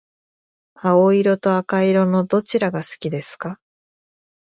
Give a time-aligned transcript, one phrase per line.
[0.73, 3.59] 青色と赤色のどちらが好きですか？